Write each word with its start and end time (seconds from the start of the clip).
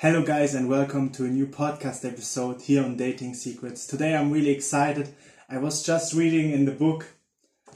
Hello, 0.00 0.22
guys, 0.22 0.54
and 0.54 0.68
welcome 0.68 1.08
to 1.08 1.24
a 1.24 1.28
new 1.28 1.46
podcast 1.46 2.04
episode 2.04 2.60
here 2.60 2.84
on 2.84 2.98
Dating 2.98 3.32
Secrets. 3.32 3.86
Today 3.86 4.14
I'm 4.14 4.30
really 4.30 4.50
excited. 4.50 5.08
I 5.48 5.56
was 5.56 5.82
just 5.82 6.12
reading 6.12 6.50
in 6.50 6.66
the 6.66 6.72
book 6.72 7.06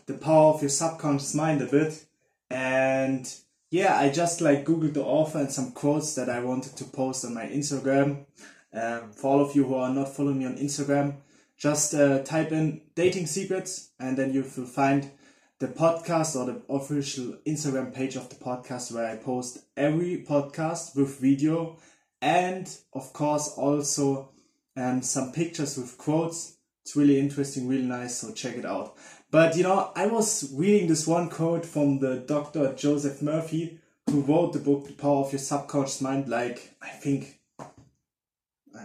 The 0.04 0.12
Power 0.12 0.52
of 0.52 0.60
Your 0.60 0.68
Subconscious 0.68 1.34
Mind 1.34 1.62
a 1.62 1.64
bit, 1.64 2.04
and 2.50 3.26
yeah, 3.70 3.96
I 3.96 4.10
just 4.10 4.42
like 4.42 4.66
googled 4.66 4.92
the 4.92 5.02
author 5.02 5.38
and 5.38 5.50
some 5.50 5.72
quotes 5.72 6.14
that 6.16 6.28
I 6.28 6.40
wanted 6.40 6.76
to 6.76 6.84
post 6.84 7.24
on 7.24 7.32
my 7.32 7.46
Instagram. 7.46 8.26
Um, 8.74 9.12
for 9.12 9.28
all 9.28 9.40
of 9.40 9.56
you 9.56 9.64
who 9.64 9.76
are 9.76 9.88
not 9.88 10.14
following 10.14 10.40
me 10.40 10.44
on 10.44 10.58
Instagram, 10.58 11.14
just 11.56 11.94
uh, 11.94 12.18
type 12.18 12.52
in 12.52 12.82
Dating 12.94 13.24
Secrets, 13.24 13.92
and 13.98 14.18
then 14.18 14.34
you 14.34 14.42
will 14.42 14.66
find 14.66 15.10
the 15.58 15.68
podcast 15.68 16.36
or 16.36 16.44
the 16.44 16.60
official 16.68 17.38
Instagram 17.46 17.94
page 17.94 18.16
of 18.16 18.28
the 18.28 18.34
podcast 18.34 18.92
where 18.92 19.06
I 19.06 19.16
post 19.16 19.60
every 19.74 20.22
podcast 20.28 20.94
with 20.94 21.18
video 21.18 21.78
and 22.20 22.68
of 22.92 23.12
course 23.12 23.48
also 23.56 24.30
um, 24.76 25.02
some 25.02 25.32
pictures 25.32 25.76
with 25.76 25.98
quotes. 25.98 26.56
It's 26.82 26.96
really 26.96 27.18
interesting, 27.18 27.68
really 27.68 27.86
nice, 27.86 28.16
so 28.16 28.32
check 28.32 28.56
it 28.56 28.64
out. 28.64 28.96
But 29.30 29.56
you 29.56 29.62
know, 29.62 29.92
I 29.94 30.06
was 30.06 30.52
reading 30.52 30.88
this 30.88 31.06
one 31.06 31.28
quote 31.28 31.66
from 31.66 32.00
the 32.00 32.16
Dr. 32.16 32.74
Joseph 32.74 33.22
Murphy, 33.22 33.78
who 34.08 34.22
wrote 34.22 34.52
the 34.52 34.58
book 34.58 34.86
The 34.86 34.92
Power 34.94 35.24
of 35.24 35.32
Your 35.32 35.38
Subconscious 35.38 36.00
Mind, 36.00 36.28
like 36.28 36.74
I 36.82 36.88
think 36.88 37.40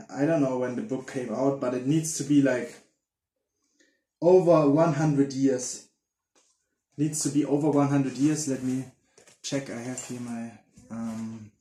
I 0.10 0.26
don't 0.26 0.42
know 0.42 0.60
when 0.60 0.76
the 0.76 0.82
book 0.82 1.12
came 1.12 1.34
out, 1.34 1.60
but 1.60 1.74
it 1.74 1.88
needs 1.88 2.18
to 2.18 2.24
be 2.24 2.42
like 2.42 2.76
over 4.22 4.70
100 4.70 5.34
years. 5.34 5.88
Needs 6.98 7.22
to 7.24 7.30
be 7.30 7.46
over 7.46 7.70
100 7.70 8.14
years. 8.14 8.48
Let 8.48 8.64
me 8.64 8.86
check. 9.42 9.70
I 9.70 9.80
have 9.80 10.04
here 10.06 10.20
my 10.22 10.52
um, 10.90 11.52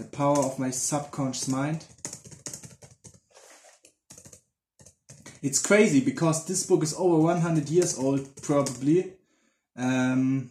the 0.00 0.16
power 0.16 0.38
of 0.38 0.58
my 0.58 0.70
subconscious 0.70 1.46
mind. 1.46 1.84
It's 5.42 5.60
crazy 5.60 6.00
because 6.00 6.46
this 6.46 6.66
book 6.66 6.82
is 6.82 6.94
over 6.94 7.18
100 7.18 7.68
years 7.68 7.98
old, 7.98 8.42
probably. 8.42 9.12
Um, 9.76 10.50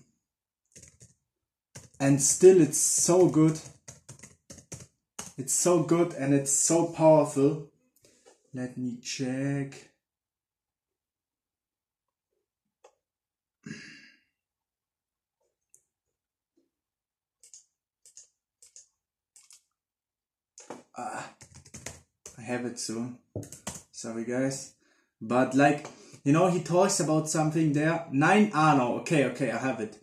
and 2.00 2.22
still, 2.22 2.62
it's 2.62 2.78
so 2.78 3.28
good. 3.28 3.60
It's 5.38 5.54
so 5.54 5.84
good 5.84 6.14
and 6.14 6.34
it's 6.34 6.52
so 6.52 6.86
powerful. 6.88 7.70
Let 8.54 8.78
me 8.78 8.98
check. 9.02 9.89
Ah, 21.02 21.32
I 22.38 22.42
have 22.42 22.66
it 22.66 22.78
soon. 22.78 23.20
Sorry, 23.92 24.26
guys. 24.26 24.74
But 25.22 25.56
like, 25.56 25.88
you 26.26 26.34
know, 26.34 26.50
he 26.50 26.62
talks 26.62 27.00
about 27.00 27.30
something 27.30 27.72
there. 27.72 28.06
Nine. 28.12 28.52
Ah, 28.54 28.76
no. 28.76 28.96
Okay, 29.00 29.24
okay, 29.28 29.50
I 29.50 29.60
have 29.60 29.80
it. 29.80 29.98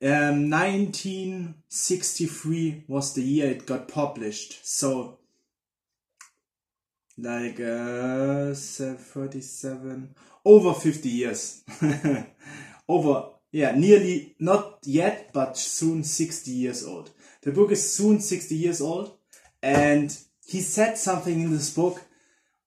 Um, 0.00 0.48
1963 0.50 2.84
was 2.86 3.12
the 3.14 3.22
year 3.22 3.50
it 3.50 3.66
got 3.66 3.88
published. 3.88 4.64
So, 4.64 5.18
like, 7.18 7.58
uh, 7.58 8.54
37, 8.54 10.14
over 10.44 10.74
50 10.74 11.08
years. 11.08 11.64
over, 12.88 13.30
yeah, 13.50 13.74
nearly, 13.74 14.36
not 14.38 14.78
yet, 14.84 15.32
but 15.32 15.56
soon 15.56 16.04
60 16.04 16.52
years 16.52 16.86
old. 16.86 17.10
The 17.42 17.50
book 17.50 17.72
is 17.72 17.94
soon 17.94 18.20
60 18.20 18.54
years 18.54 18.80
old. 18.80 19.18
And 19.62 20.16
he 20.46 20.60
said 20.60 20.96
something 20.96 21.40
in 21.40 21.50
this 21.50 21.74
book, 21.74 22.02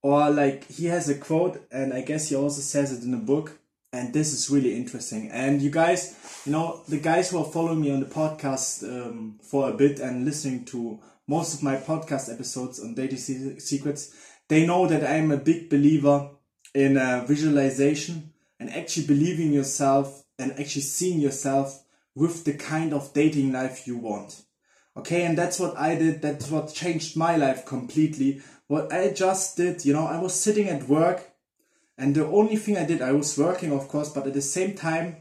or 0.03 0.29
like 0.29 0.65
he 0.65 0.85
has 0.87 1.07
a 1.07 1.15
quote, 1.15 1.61
and 1.71 1.93
I 1.93 2.01
guess 2.01 2.29
he 2.29 2.35
also 2.35 2.61
says 2.61 2.91
it 2.91 3.03
in 3.03 3.11
the 3.11 3.17
book. 3.17 3.57
And 3.91 4.13
this 4.13 4.33
is 4.33 4.51
really 4.51 4.75
interesting. 4.75 5.31
And 5.31 5.61
you 5.63 5.71
guys, 5.71 6.15
you 6.45 6.51
know, 6.51 6.83
the 6.87 6.99
guys 6.99 7.31
who 7.31 7.39
are 7.39 7.51
following 7.51 7.81
me 7.81 7.91
on 7.91 8.01
the 8.01 8.05
podcast 8.05 8.83
um, 8.83 9.39
for 9.41 9.69
a 9.69 9.73
bit 9.73 9.99
and 9.99 10.25
listening 10.25 10.65
to 10.65 10.99
most 11.27 11.55
of 11.55 11.63
my 11.63 11.75
podcast 11.75 12.31
episodes 12.31 12.79
on 12.79 12.93
dating 12.93 13.17
secrets, 13.17 14.13
they 14.47 14.65
know 14.65 14.85
that 14.85 15.09
I'm 15.09 15.31
a 15.31 15.37
big 15.37 15.69
believer 15.69 16.31
in 16.75 16.97
uh, 16.97 17.25
visualization 17.27 18.33
and 18.59 18.69
actually 18.69 19.07
believing 19.07 19.53
yourself 19.53 20.23
and 20.37 20.51
actually 20.51 20.81
seeing 20.81 21.19
yourself 21.19 21.83
with 22.13 22.43
the 22.43 22.53
kind 22.53 22.93
of 22.93 23.13
dating 23.13 23.51
life 23.53 23.87
you 23.87 23.97
want. 23.97 24.43
Okay, 24.97 25.25
and 25.25 25.37
that's 25.37 25.59
what 25.59 25.77
I 25.77 25.95
did. 25.95 26.21
That's 26.21 26.49
what 26.49 26.73
changed 26.73 27.15
my 27.15 27.35
life 27.35 27.65
completely. 27.65 28.41
What 28.67 28.91
I 28.91 29.11
just 29.11 29.57
did, 29.57 29.85
you 29.85 29.93
know, 29.93 30.05
I 30.05 30.19
was 30.19 30.33
sitting 30.33 30.67
at 30.67 30.89
work 30.89 31.29
and 31.99 32.15
the 32.15 32.25
only 32.25 32.55
thing 32.55 32.77
I 32.77 32.85
did, 32.85 33.01
I 33.01 33.11
was 33.11 33.37
working, 33.37 33.73
of 33.73 33.89
course, 33.89 34.07
but 34.09 34.25
at 34.25 34.33
the 34.33 34.41
same 34.41 34.73
time, 34.73 35.17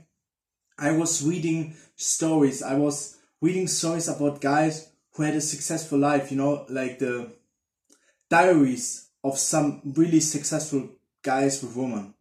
I 0.79 0.93
was 0.93 1.27
reading 1.27 1.75
stories. 1.97 2.63
I 2.63 2.75
was 2.75 3.19
reading 3.41 3.67
stories 3.67 4.07
about 4.07 4.41
guys 4.41 4.89
who 5.15 5.25
had 5.25 5.35
a 5.35 5.41
successful 5.41 5.99
life, 5.99 6.31
you 6.31 6.37
know, 6.37 6.65
like 6.69 7.01
the 7.01 7.33
diaries 8.31 9.09
of 9.25 9.39
some 9.39 9.83
really 9.97 10.21
successful 10.21 10.89
guys 11.25 11.61
with 11.65 11.75
women. 11.75 12.15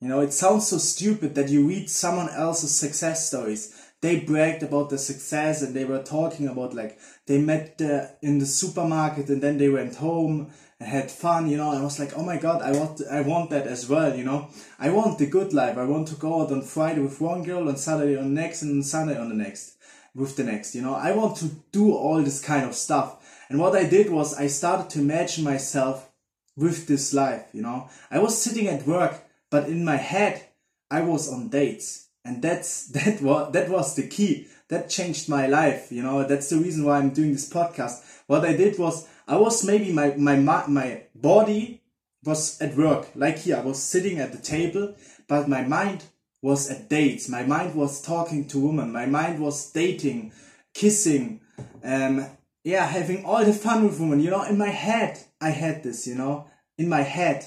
You 0.00 0.08
know, 0.08 0.20
it 0.20 0.32
sounds 0.32 0.68
so 0.68 0.78
stupid 0.78 1.34
that 1.34 1.50
you 1.50 1.68
read 1.68 1.90
someone 1.90 2.30
else's 2.30 2.74
success 2.74 3.28
stories 3.28 3.74
they 4.00 4.20
bragged 4.20 4.62
about 4.62 4.90
the 4.90 4.98
success 4.98 5.62
and 5.62 5.74
they 5.74 5.84
were 5.84 6.02
talking 6.02 6.46
about 6.46 6.74
like 6.74 6.98
they 7.26 7.38
met 7.38 7.78
the, 7.78 8.10
in 8.22 8.38
the 8.38 8.46
supermarket 8.46 9.28
and 9.28 9.42
then 9.42 9.58
they 9.58 9.68
went 9.68 9.96
home 9.96 10.50
and 10.78 10.88
had 10.88 11.10
fun, 11.10 11.48
you 11.48 11.56
know. 11.56 11.72
I 11.72 11.82
was 11.82 11.98
like, 11.98 12.16
oh 12.16 12.22
my 12.22 12.36
god, 12.36 12.62
I 12.62 12.72
want 12.72 13.02
I 13.10 13.20
want 13.22 13.50
that 13.50 13.66
as 13.66 13.88
well, 13.88 14.14
you 14.16 14.24
know. 14.24 14.48
I 14.78 14.90
want 14.90 15.18
the 15.18 15.26
good 15.26 15.52
life. 15.52 15.76
I 15.76 15.84
want 15.84 16.08
to 16.08 16.14
go 16.14 16.42
out 16.42 16.52
on 16.52 16.62
Friday 16.62 17.00
with 17.00 17.20
one 17.20 17.42
girl, 17.42 17.68
on 17.68 17.76
Saturday 17.76 18.16
on 18.16 18.34
next, 18.34 18.62
and 18.62 18.76
on 18.76 18.82
Sunday 18.82 19.18
on 19.18 19.28
the 19.28 19.34
next 19.34 19.76
with 20.14 20.36
the 20.36 20.44
next, 20.44 20.74
you 20.74 20.82
know. 20.82 20.94
I 20.94 21.12
want 21.12 21.36
to 21.38 21.50
do 21.72 21.92
all 21.92 22.22
this 22.22 22.40
kind 22.40 22.64
of 22.64 22.74
stuff. 22.74 23.16
And 23.48 23.58
what 23.58 23.74
I 23.74 23.88
did 23.88 24.10
was 24.10 24.34
I 24.34 24.46
started 24.46 24.90
to 24.90 25.00
imagine 25.00 25.42
myself 25.42 26.10
with 26.56 26.86
this 26.86 27.12
life, 27.12 27.46
you 27.52 27.62
know. 27.62 27.88
I 28.10 28.18
was 28.18 28.40
sitting 28.40 28.68
at 28.68 28.86
work, 28.86 29.14
but 29.50 29.68
in 29.68 29.84
my 29.84 29.96
head 29.96 30.44
I 30.90 31.02
was 31.02 31.32
on 31.32 31.48
dates 31.48 32.07
and 32.24 32.42
that's 32.42 32.86
that 32.96 33.20
was 33.22 33.52
that 33.52 33.68
was 33.68 33.94
the 33.94 34.06
key. 34.06 34.48
That 34.68 34.90
changed 34.90 35.28
my 35.28 35.46
life 35.46 35.90
you 35.90 36.02
know. 36.02 36.24
That's 36.24 36.50
the 36.50 36.58
reason 36.58 36.84
why 36.84 36.98
i'm 36.98 37.10
doing 37.10 37.32
this 37.32 37.48
podcast. 37.48 38.04
What 38.26 38.44
i 38.44 38.54
did 38.54 38.78
was 38.78 39.08
i 39.26 39.36
was 39.36 39.64
maybe 39.64 39.92
my 39.92 40.14
my 40.16 40.36
my 40.36 41.02
body 41.14 41.82
was 42.24 42.60
at 42.60 42.76
work. 42.76 43.08
Like 43.14 43.38
here 43.38 43.56
i 43.56 43.60
was 43.60 43.82
sitting 43.82 44.18
at 44.18 44.32
the 44.32 44.38
table 44.38 44.94
but 45.26 45.48
my 45.48 45.62
mind 45.62 46.04
was 46.40 46.70
at 46.70 46.88
dates. 46.88 47.28
My 47.28 47.42
mind 47.42 47.74
was 47.74 48.00
talking 48.00 48.46
to 48.48 48.60
women. 48.60 48.92
My 48.92 49.06
mind 49.06 49.40
was 49.40 49.70
dating 49.72 50.32
kissing 50.74 51.40
um 51.82 52.24
yeah 52.62 52.86
having 52.86 53.24
all 53.24 53.44
the 53.44 53.52
fun 53.52 53.84
with 53.84 53.98
women. 53.98 54.20
You 54.20 54.30
know 54.30 54.42
in 54.42 54.58
my 54.58 54.68
head 54.68 55.18
i 55.40 55.50
had 55.50 55.82
this 55.82 56.06
you 56.06 56.14
know 56.14 56.46
in 56.76 56.88
my 56.88 57.02
head. 57.02 57.46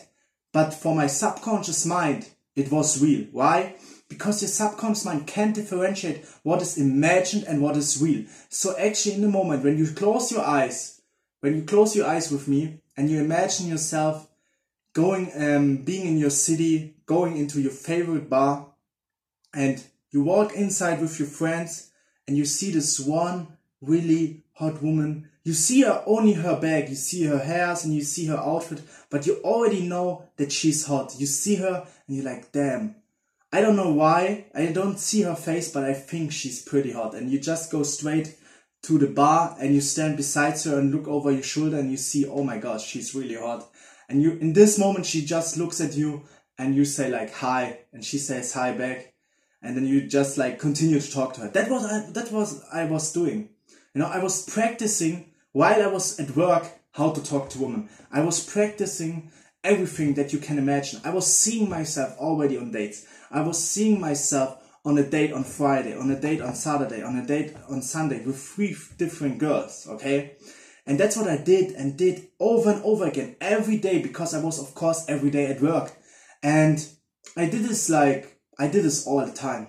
But 0.54 0.74
for 0.74 0.96
my 0.96 1.08
subconscious 1.08 1.86
mind 1.86 2.30
it 2.56 2.72
was 2.72 3.02
real. 3.02 3.28
Why 3.32 3.76
because 4.12 4.42
your 4.42 4.50
subconscious 4.50 5.06
mind 5.06 5.26
can't 5.26 5.56
differentiate 5.56 6.26
what 6.44 6.62
is 6.62 6.78
imagined 6.78 7.46
and 7.46 7.62
what 7.62 7.78
is 7.78 8.02
real. 8.02 8.26
So 8.50 8.78
actually 8.78 9.16
in 9.16 9.22
the 9.22 9.30
moment 9.30 9.64
when 9.64 9.78
you 9.78 9.88
close 9.90 10.34
your 10.34 10.44
eyes, 10.44 11.00
when 11.40 11.56
you 11.56 11.64
close 11.64 11.96
your 11.96 12.06
eyes 12.06 12.30
with 12.30 12.46
me 12.46 12.82
and 12.98 13.10
you 13.10 13.22
imagine 13.22 13.70
yourself 13.70 14.28
going, 14.92 15.32
um, 15.42 15.78
being 15.78 16.06
in 16.06 16.18
your 16.18 16.30
city, 16.30 16.96
going 17.06 17.38
into 17.38 17.62
your 17.62 17.72
favorite 17.72 18.30
bar 18.30 18.68
and 19.54 19.82
you 20.10 20.24
walk 20.24 20.52
inside 20.56 21.00
with 21.00 21.18
your 21.18 21.30
friends 21.30 21.92
and 22.28 22.36
you 22.36 22.44
see 22.44 22.70
this 22.72 23.00
one 23.00 23.48
really 23.80 24.44
hot 24.56 24.84
woman. 24.84 25.30
You 25.46 25.54
see 25.54 25.84
her 25.84 26.04
only 26.06 26.34
her 26.34 26.60
bag, 26.60 26.90
you 26.90 26.96
see 26.96 27.24
her 27.28 27.40
hairs 27.40 27.86
and 27.86 27.96
you 27.96 28.02
see 28.02 28.26
her 28.26 28.38
outfit, 28.38 28.82
but 29.10 29.26
you 29.26 29.40
already 29.42 29.88
know 29.88 30.28
that 30.36 30.52
she's 30.52 30.86
hot. 30.86 31.16
You 31.18 31.28
see 31.28 31.56
her 31.56 31.88
and 32.08 32.18
you're 32.18 32.26
like, 32.26 32.52
damn, 32.52 32.98
I 33.52 33.62
don't 33.62 33.76
know 33.76 33.92
why. 33.92 34.46
I 34.56 34.68
don't 34.68 35.00
see 35.00 35.24
her 35.24 35.36
face, 35.36 35.72
but 35.72 35.84
I 35.84 35.94
think 35.94 36.32
she's 36.32 36.62
pretty 36.62 36.92
hot. 36.92 37.16
And 37.16 37.30
you 37.30 37.40
just 37.40 37.72
go 37.72 37.84
straight 37.84 38.38
to 38.84 38.98
the 38.98 39.08
bar 39.08 39.56
and 39.60 39.76
you 39.76 39.82
stand 39.82 40.18
beside 40.18 40.60
her 40.62 40.80
and 40.80 40.94
look 40.94 41.08
over 41.08 41.32
your 41.32 41.44
shoulder 41.44 41.78
and 41.78 41.92
you 41.92 41.98
see, 41.98 42.26
oh 42.26 42.44
my 42.44 42.58
gosh, 42.58 42.86
she's 42.86 43.14
really 43.14 43.36
hot. 43.36 43.70
And 44.10 44.22
you, 44.22 44.32
in 44.34 44.54
this 44.54 44.80
moment, 44.80 45.06
she 45.06 45.26
just 45.26 45.58
looks 45.58 45.80
at 45.82 45.96
you 45.96 46.24
and 46.62 46.76
you 46.76 46.86
say 46.86 47.10
like 47.10 47.34
hi, 47.34 47.80
and 47.92 48.06
she 48.06 48.20
says 48.20 48.54
hi 48.54 48.72
back, 48.72 49.14
and 49.64 49.76
then 49.76 49.86
you 49.86 50.08
just 50.08 50.38
like 50.38 50.60
continue 50.60 51.00
to 51.00 51.12
talk 51.12 51.34
to 51.34 51.42
her. 51.42 51.48
That 51.50 51.72
was 51.72 51.86
I, 51.86 52.12
that 52.12 52.32
was 52.32 52.64
I 52.72 52.86
was 52.86 53.12
doing. 53.12 53.50
You 53.96 54.02
know, 54.02 54.08
I 54.08 54.22
was 54.22 54.48
practicing 54.48 55.32
while 55.54 55.82
I 55.82 55.88
was 55.88 56.20
at 56.20 56.36
work 56.36 56.68
how 56.92 57.12
to 57.12 57.24
talk 57.24 57.50
to 57.50 57.60
women. 57.60 57.90
I 58.12 58.22
was 58.22 58.46
practicing 58.46 59.32
everything 59.64 60.16
that 60.16 60.34
you 60.34 60.40
can 60.40 60.58
imagine. 60.58 61.02
I 61.04 61.12
was 61.12 61.32
seeing 61.32 61.70
myself 61.70 62.18
already 62.18 62.58
on 62.58 62.72
dates. 62.72 63.06
I 63.30 63.42
was 63.42 63.64
seeing 63.64 64.00
myself 64.00 64.58
on 64.84 64.98
a 64.98 65.04
date 65.04 65.32
on 65.32 65.44
Friday, 65.44 65.96
on 65.96 66.10
a 66.10 66.20
date 66.20 66.42
on 66.42 66.56
Saturday, 66.56 67.04
on 67.04 67.16
a 67.18 67.26
date 67.26 67.54
on 67.70 67.82
Sunday 67.82 68.26
with 68.26 68.40
three 68.40 68.76
different 68.98 69.38
girls, 69.38 69.88
okay? 69.88 70.36
And 70.86 71.00
that's 71.00 71.16
what 71.16 71.28
I 71.28 71.38
did 71.38 71.74
and 71.74 71.96
did 71.96 72.30
over 72.40 72.72
and 72.72 72.84
over 72.84 73.06
again 73.06 73.36
every 73.40 73.78
day 73.78 74.02
because 74.02 74.34
I 74.34 74.42
was, 74.42 74.60
of 74.60 74.74
course, 74.74 75.06
every 75.08 75.30
day 75.30 75.46
at 75.46 75.62
work. 75.62 75.94
And 76.42 76.84
I 77.38 77.46
did 77.46 77.64
this 77.64 77.90
like, 77.90 78.40
I 78.58 78.68
did 78.68 78.84
this 78.84 79.06
all 79.06 79.24
the 79.26 79.32
time. 79.32 79.68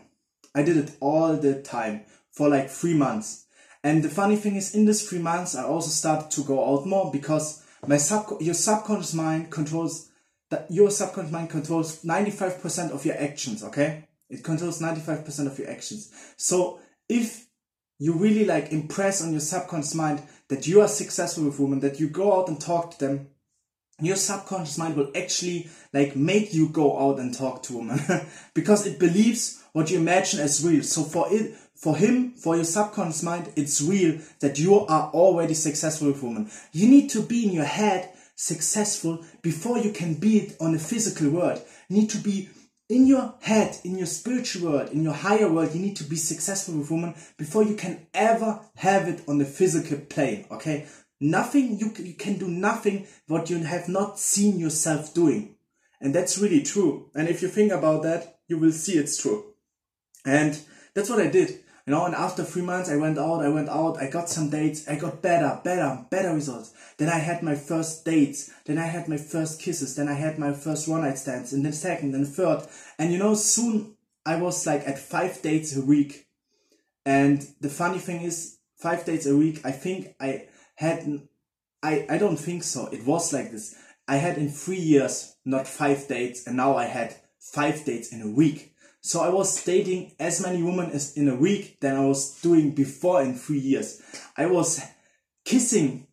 I 0.55 0.63
did 0.63 0.77
it 0.79 0.97
all 1.01 1.37
the 1.37 1.61
time 1.63 2.05
for 2.31 2.49
like 2.49 2.71
three 2.71 2.95
months. 2.95 3.47
And 3.85 4.03
the 4.03 4.09
funny 4.09 4.37
thing 4.37 4.57
is, 4.57 4.75
in 4.75 4.87
this 4.87 5.09
three 5.09 5.19
months, 5.19 5.55
I 5.55 5.65
also 5.65 5.91
started 5.91 6.31
to 6.33 6.45
go 6.45 6.75
out 6.75 6.87
more 6.87 7.11
because 7.13 7.62
my 7.87 7.97
sub, 7.97 8.41
your 8.41 8.55
subconscious 8.55 9.15
mind 9.15 9.51
controls 9.51 10.11
that 10.51 10.67
your 10.71 10.91
subconscious 10.91 11.33
mind 11.33 11.51
controls 11.51 12.03
95% 12.03 12.91
of 12.91 13.05
your 13.07 13.17
actions, 13.17 13.65
okay? 13.65 14.07
It 14.29 14.45
controls 14.45 14.81
95% 14.81 15.47
of 15.47 15.59
your 15.59 15.71
actions. 15.71 16.13
So 16.37 16.81
if 17.09 17.47
you 17.99 18.15
really 18.15 18.45
like 18.45 18.73
impress 18.73 19.23
on 19.23 19.31
your 19.31 19.41
subconscious 19.41 19.95
mind 19.95 20.23
that 20.49 20.67
you 20.67 20.81
are 20.81 20.89
successful 20.89 21.45
with 21.45 21.59
women, 21.59 21.81
that 21.81 21.99
you 21.99 22.09
go 22.09 22.39
out 22.39 22.49
and 22.49 22.61
talk 22.61 22.93
to 22.93 22.99
them, 22.99 23.29
your 24.01 24.17
subconscious 24.17 24.79
mind 24.79 24.97
will 24.97 25.11
actually 25.15 25.69
like 25.93 26.17
make 26.17 26.53
you 26.53 26.69
go 26.69 26.99
out 26.99 27.19
and 27.19 27.35
talk 27.35 27.63
to 27.63 27.79
women 27.79 28.01
because 28.55 28.87
it 28.87 28.99
believes 28.99 29.63
what 29.73 29.91
you 29.91 29.99
imagine 29.99 30.41
as 30.41 30.65
real. 30.65 30.83
So 30.83 31.03
for 31.03 31.27
it, 31.31 31.55
for 31.83 31.97
him, 31.97 32.31
for 32.35 32.55
your 32.55 32.65
subconscious 32.65 33.25
mind, 33.25 33.53
it's 33.57 33.83
real 33.83 34.21
that 34.39 34.57
you 34.57 34.73
are 34.87 35.11
already 35.11 35.53
successful 35.55 36.07
with 36.07 36.23
women. 36.23 36.49
You 36.71 36.89
need 36.89 37.11
to 37.11 37.21
be 37.21 37.45
in 37.45 37.53
your 37.53 37.65
head 37.65 38.09
successful 38.37 39.25
before 39.43 39.79
you 39.79 39.91
can 39.91 40.15
be 40.15 40.39
it 40.39 40.57
on 40.61 40.77
a 40.77 40.79
physical 40.79 41.31
world. 41.31 41.61
You 41.89 42.03
need 42.03 42.11
to 42.11 42.19
be 42.19 42.51
in 42.89 43.09
your 43.09 43.35
head, 43.41 43.79
in 43.83 43.99
your 43.99 44.07
spiritual 44.07 44.71
world, 44.71 44.91
in 44.91 45.03
your 45.03 45.13
higher 45.13 45.51
world, 45.51 45.75
you 45.75 45.81
need 45.81 45.97
to 45.97 46.05
be 46.05 46.15
successful 46.15 46.77
with 46.77 46.89
women 46.89 47.17
before 47.37 47.65
you 47.65 47.75
can 47.75 48.07
ever 48.15 48.61
have 48.77 49.09
it 49.09 49.23
on 49.27 49.39
the 49.39 49.45
physical 49.45 49.99
plane. 49.99 50.47
Okay. 50.53 50.87
Nothing, 51.21 51.81
you, 51.81 51.93
you 51.99 52.15
can 52.15 52.39
do 52.39 52.47
nothing 52.47 53.09
what 53.27 53.51
you 53.51 53.59
have 53.59 53.89
not 53.89 54.21
seen 54.21 54.61
yourself 54.61 55.13
doing. 55.15 55.57
And 56.01 56.15
that's 56.15 56.39
really 56.39 56.63
true. 56.63 57.11
And 57.13 57.29
if 57.29 57.43
you 57.43 57.49
think 57.49 57.73
about 57.73 58.05
that, 58.05 58.39
you 58.47 58.59
will 58.59 58.71
see 58.71 58.93
it's 58.93 59.21
true. 59.21 59.47
And 60.25 60.61
that's 60.95 61.11
what 61.11 61.21
I 61.21 61.27
did. 61.27 61.59
You 61.87 61.93
know, 61.93 62.05
and 62.05 62.15
after 62.15 62.45
three 62.45 62.63
months, 62.63 62.89
I 62.89 62.97
went 62.97 63.19
out, 63.19 63.43
I 63.43 63.49
went 63.49 63.69
out, 63.69 64.01
I 64.01 64.09
got 64.09 64.29
some 64.29 64.51
dates, 64.51 64.87
I 64.87 64.95
got 64.95 65.21
better, 65.21 65.61
better, 65.65 66.07
better 66.11 66.33
results. 66.33 66.73
Then 66.97 67.09
I 67.09 67.19
had 67.19 67.43
my 67.43 67.57
first 67.57 68.05
dates, 68.05 68.53
then 68.67 68.79
I 68.79 68.87
had 68.87 69.09
my 69.09 69.17
first 69.17 69.61
kisses, 69.61 69.97
then 69.97 70.09
I 70.09 70.15
had 70.15 70.39
my 70.39 70.53
first 70.53 70.87
one 70.87 71.01
night 71.01 71.19
stands, 71.19 71.53
and 71.53 71.65
then 71.65 71.73
second, 71.73 72.15
and 72.15 72.27
third. 72.27 72.65
And 72.99 73.13
you 73.13 73.19
know, 73.19 73.35
soon 73.35 73.97
I 74.25 74.37
was 74.37 74.65
like 74.65 74.87
at 74.87 74.99
five 74.99 75.43
dates 75.43 75.77
a 75.77 75.85
week. 75.85 76.29
And 77.05 77.45
the 77.61 77.69
funny 77.69 77.99
thing 77.99 78.23
is, 78.23 78.59
five 78.77 79.05
dates 79.05 79.27
a 79.27 79.37
week, 79.37 79.61
I 79.65 79.73
think 79.73 80.15
I 80.21 80.47
had, 80.77 81.23
I, 81.83 82.07
I 82.09 82.19
don't 82.19 82.37
think 82.37 82.63
so. 82.63 82.87
It 82.93 83.05
was 83.05 83.33
like 83.33 83.51
this. 83.51 83.75
I 84.07 84.17
had 84.17 84.39
in 84.39 84.51
three 84.51 84.79
years, 84.81 85.35
not 85.45 85.67
five 85.67 86.07
dates, 86.07 86.47
and 86.47 86.57
now 86.57 86.77
I 86.77 86.85
had 86.85 87.17
five 87.41 87.85
dates 87.85 88.13
in 88.13 88.23
a 88.23 88.31
week. 88.31 88.72
So 89.05 89.21
I 89.21 89.31
was 89.31 89.65
dating 89.65 90.13
as 90.21 90.41
many 90.41 90.63
women 90.63 90.93
as 90.93 91.17
in 91.17 91.29
a 91.29 91.35
week 91.35 91.81
than 91.81 91.97
I 91.97 92.07
was 92.07 92.41
doing 92.41 92.71
before 92.71 93.21
in 93.21 93.35
three 93.35 93.59
years. 93.59 94.01
I 94.37 94.47
was 94.47 94.81
kissing 95.45 96.07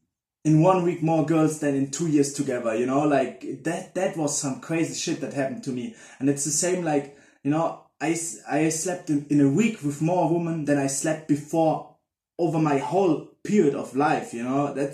in 0.44 0.63
one 0.63 0.83
week 0.83 1.03
more 1.03 1.24
girls 1.24 1.59
than 1.59 1.75
in 1.75 1.91
two 1.91 2.07
years 2.07 2.33
together, 2.33 2.75
you 2.75 2.88
know, 2.88 3.01
like 3.01 3.63
that, 3.63 3.94
that 3.94 4.18
was 4.18 4.36
some 4.36 4.59
crazy 4.59 4.95
shit 4.95 5.21
that 5.21 5.33
happened 5.33 5.63
to 5.65 5.71
me. 5.71 5.95
And 6.18 6.30
it's 6.30 6.45
the 6.45 6.51
same, 6.51 6.83
like, 6.83 7.15
you 7.44 7.51
know, 7.51 7.83
I, 8.01 8.18
I 8.50 8.69
slept 8.69 9.12
in, 9.12 9.27
in 9.30 9.39
a 9.42 9.50
week 9.50 9.83
with 9.83 10.01
more 10.01 10.33
women 10.33 10.65
than 10.65 10.80
I 10.80 10.88
slept 10.88 11.27
before 11.27 11.95
over 12.39 12.57
my 12.57 12.80
whole 12.80 13.25
period 13.44 13.75
of 13.75 13.95
life, 13.95 14.33
you 14.33 14.42
know, 14.42 14.74
that 14.74 14.89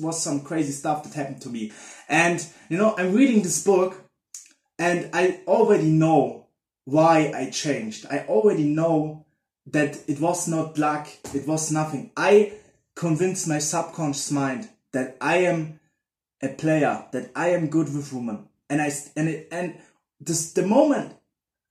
was 0.00 0.22
some 0.22 0.40
crazy 0.40 0.72
stuff 0.72 1.04
that 1.04 1.14
happened 1.14 1.42
to 1.42 1.50
me. 1.50 1.72
And, 2.08 2.44
you 2.68 2.78
know, 2.78 2.96
I'm 2.96 3.14
reading 3.14 3.42
this 3.42 3.62
book 3.62 4.02
and 4.78 5.10
I 5.12 5.42
already 5.46 5.90
know 5.90 6.45
why 6.86 7.32
I 7.34 7.50
changed. 7.50 8.06
I 8.10 8.20
already 8.20 8.64
know 8.64 9.26
that 9.66 9.98
it 10.08 10.20
was 10.20 10.48
not 10.48 10.78
luck, 10.78 11.08
it 11.34 11.46
was 11.46 11.70
nothing. 11.70 12.12
I 12.16 12.52
convinced 12.94 13.46
my 13.46 13.58
subconscious 13.58 14.30
mind 14.30 14.70
that 14.92 15.16
I 15.20 15.38
am 15.38 15.80
a 16.40 16.48
player, 16.48 17.04
that 17.12 17.30
I 17.34 17.48
am 17.48 17.68
good 17.68 17.94
with 17.94 18.12
women. 18.12 18.48
And 18.70 18.80
I 18.80 18.90
and 19.16 19.28
it, 19.28 19.48
and 19.50 19.78
this 20.20 20.52
the 20.52 20.66
moment 20.66 21.14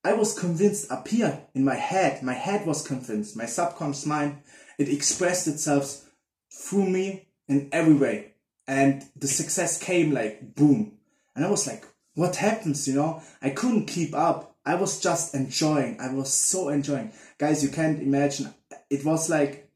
I 0.03 0.13
was 0.13 0.37
convinced 0.37 0.91
up 0.91 1.07
here 1.07 1.41
in 1.55 1.63
my 1.63 1.75
head, 1.75 2.21
my 2.21 2.33
head 2.33 2.67
was 2.67 2.85
convinced, 2.85 3.35
my 3.35 3.45
subconscious 3.45 4.05
mind, 4.05 4.37
it 4.77 4.89
expressed 4.89 5.47
itself 5.47 6.05
through 6.53 6.89
me 6.89 7.27
in 7.47 7.69
every 7.71 7.95
way. 7.95 8.33
And 8.67 9.03
the 9.15 9.27
success 9.27 9.81
came 9.81 10.11
like 10.11 10.55
boom. 10.55 10.97
And 11.35 11.45
I 11.45 11.49
was 11.49 11.67
like, 11.67 11.85
what 12.13 12.35
happens, 12.37 12.87
you 12.87 12.95
know? 12.95 13.21
I 13.41 13.49
couldn't 13.49 13.87
keep 13.87 14.13
up. 14.13 14.54
I 14.65 14.75
was 14.75 14.99
just 14.99 15.35
enjoying. 15.35 15.99
I 15.99 16.11
was 16.11 16.33
so 16.33 16.69
enjoying. 16.69 17.11
Guys, 17.37 17.63
you 17.63 17.69
can't 17.69 18.01
imagine. 18.01 18.53
It 18.89 19.05
was 19.05 19.29
like, 19.29 19.69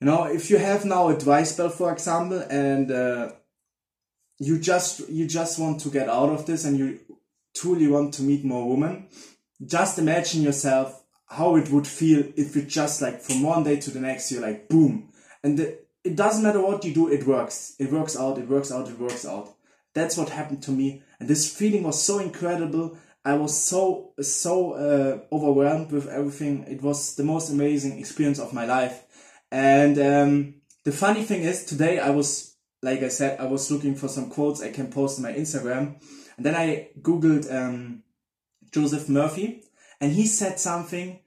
you 0.00 0.06
know, 0.06 0.24
if 0.24 0.50
you 0.50 0.58
have 0.58 0.84
now 0.84 1.08
a 1.08 1.18
dry 1.18 1.42
spell, 1.42 1.68
for 1.68 1.92
example, 1.92 2.44
and 2.48 2.90
uh, 2.90 3.32
you 4.38 4.58
just 4.58 5.08
you 5.08 5.26
just 5.26 5.58
want 5.58 5.80
to 5.80 5.90
get 5.90 6.08
out 6.08 6.30
of 6.30 6.46
this 6.46 6.64
and 6.64 6.78
you 6.78 7.00
truly 7.54 7.88
want 7.88 8.14
to 8.14 8.22
meet 8.22 8.44
more 8.44 8.68
women, 8.68 9.08
just 9.64 9.98
imagine 9.98 10.42
yourself 10.42 11.02
how 11.26 11.56
it 11.56 11.70
would 11.70 11.86
feel 11.86 12.24
if 12.36 12.54
you 12.54 12.62
just 12.62 13.00
like 13.00 13.20
from 13.20 13.42
one 13.42 13.64
day 13.64 13.76
to 13.76 13.90
the 13.90 14.00
next 14.00 14.30
you're 14.30 14.42
like 14.42 14.68
boom, 14.68 15.12
and 15.42 15.58
the, 15.58 15.78
it 16.04 16.16
doesn't 16.16 16.42
matter 16.42 16.60
what 16.60 16.84
you 16.84 16.92
do, 16.94 17.08
it 17.08 17.26
works. 17.26 17.74
It 17.78 17.90
works 17.92 18.16
out. 18.16 18.38
It 18.38 18.48
works 18.48 18.70
out. 18.70 18.88
It 18.88 18.98
works 18.98 19.24
out. 19.24 19.54
That's 19.94 20.16
what 20.16 20.30
happened 20.30 20.62
to 20.64 20.70
me, 20.70 21.02
and 21.18 21.28
this 21.28 21.52
feeling 21.52 21.82
was 21.82 22.02
so 22.02 22.18
incredible 22.18 22.96
I 23.24 23.34
was 23.34 23.56
so 23.56 24.12
so 24.20 24.72
uh, 24.72 25.34
overwhelmed 25.34 25.92
with 25.92 26.08
everything. 26.08 26.64
It 26.68 26.82
was 26.82 27.14
the 27.14 27.24
most 27.24 27.50
amazing 27.50 27.98
experience 27.98 28.40
of 28.40 28.52
my 28.52 28.66
life. 28.66 29.04
And 29.50 29.98
um, 29.98 30.54
the 30.84 30.92
funny 30.92 31.22
thing 31.22 31.42
is, 31.42 31.64
today 31.64 32.00
I 32.00 32.10
was, 32.10 32.56
like 32.82 33.02
I 33.02 33.08
said, 33.08 33.38
I 33.38 33.46
was 33.46 33.70
looking 33.70 33.94
for 33.94 34.08
some 34.08 34.30
quotes 34.30 34.62
I 34.62 34.72
can 34.72 34.90
post 34.90 35.18
on 35.18 35.24
my 35.24 35.32
Instagram, 35.32 36.02
and 36.36 36.44
then 36.46 36.56
I 36.56 36.88
googled 37.00 37.52
um, 37.52 38.02
Joseph 38.72 39.08
Murphy, 39.08 39.62
and 40.00 40.12
he 40.12 40.26
said 40.26 40.58
something 40.58 41.20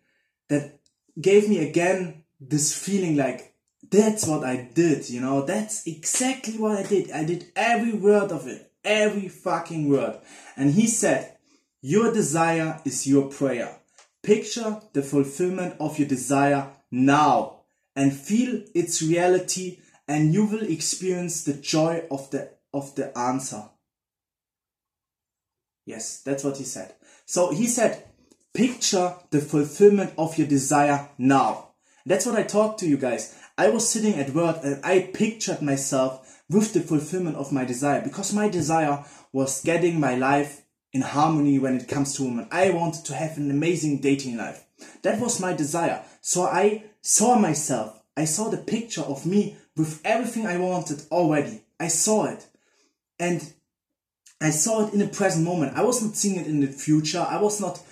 that 0.49 0.79
gave 1.19 1.47
me 1.47 1.65
again 1.67 2.23
this 2.41 2.77
feeling 2.77 3.15
like 3.15 3.53
that's 3.89 4.27
what 4.27 4.43
I 4.43 4.69
did. 4.73 5.09
You 5.09 5.21
know, 5.21 5.45
that's 5.45 5.87
exactly 5.87 6.57
what 6.57 6.77
I 6.77 6.83
did. 6.83 7.11
I 7.11 7.23
did 7.23 7.45
every 7.55 7.93
word 7.93 8.31
of 8.31 8.47
it, 8.47 8.71
every 8.83 9.29
fucking 9.29 9.87
word. 9.87 10.19
And 10.57 10.71
he 10.71 10.87
said 10.87 11.34
your 11.85 12.11
desire 12.11 12.81
is 12.83 13.05
your 13.05 13.29
prayer. 13.29 13.77
Picture 14.23 14.81
the 14.93 15.03
fulfillment 15.03 15.75
of 15.79 15.99
your 15.99 16.07
desire 16.07 16.71
now 16.89 17.59
and 17.95 18.11
feel 18.11 18.63
its 18.73 19.03
reality 19.03 19.77
and 20.07 20.33
you 20.33 20.47
will 20.47 20.63
experience 20.63 21.43
the 21.43 21.53
joy 21.53 22.03
of 22.09 22.31
the 22.31 22.49
of 22.73 22.95
the 22.95 23.15
answer. 23.15 23.69
Yes, 25.85 26.21
that's 26.21 26.43
what 26.43 26.57
he 26.57 26.63
said. 26.63 26.95
So 27.27 27.51
he 27.51 27.67
said, 27.67 28.03
picture 28.51 29.13
the 29.29 29.39
fulfillment 29.39 30.13
of 30.17 30.39
your 30.39 30.47
desire 30.47 31.09
now. 31.19 31.75
That's 32.03 32.25
what 32.25 32.35
I 32.35 32.43
talked 32.43 32.79
to 32.79 32.87
you 32.87 32.97
guys. 32.97 33.37
I 33.59 33.69
was 33.69 33.87
sitting 33.87 34.15
at 34.15 34.33
work 34.33 34.57
and 34.63 34.83
I 34.83 35.11
pictured 35.13 35.61
myself 35.61 36.41
with 36.49 36.73
the 36.73 36.81
fulfillment 36.81 37.35
of 37.35 37.51
my 37.51 37.63
desire 37.63 38.01
because 38.01 38.33
my 38.33 38.49
desire 38.49 39.05
was 39.31 39.63
getting 39.63 39.99
my 39.99 40.15
life 40.15 40.64
in 40.95 41.01
harmony 41.01 41.59
when 41.59 41.75
it 41.75 41.89
comes 41.89 42.15
to 42.15 42.23
women. 42.23 42.47
I 42.53 42.69
wanted 42.69 43.03
to 43.05 43.15
have 43.15 43.37
an 43.37 43.51
amazing 43.51 43.99
dating 43.99 44.37
life. 44.37 44.63
That 45.01 45.19
was 45.19 45.41
my 45.41 45.51
desire. 45.51 46.01
So 46.21 46.43
I 46.43 46.85
saw 47.01 47.37
myself. 47.37 48.01
I 48.15 48.23
saw 48.23 48.47
the 48.47 48.57
picture 48.57 49.01
of 49.01 49.25
me 49.25 49.57
with 49.75 50.01
everything 50.05 50.47
I 50.47 50.57
wanted 50.57 51.01
already. 51.11 51.63
I 51.81 51.89
saw 51.89 52.27
it. 52.27 52.47
And 53.19 53.53
I 54.39 54.51
saw 54.51 54.87
it 54.87 54.93
in 54.93 54.99
the 54.99 55.09
present 55.09 55.43
moment. 55.43 55.75
I 55.75 55.83
wasn't 55.83 56.15
seeing 56.15 56.39
it 56.39 56.47
in 56.47 56.61
the 56.61 56.67
future. 56.67 57.25
I 57.29 57.41
was 57.41 57.59
not, 57.59 57.83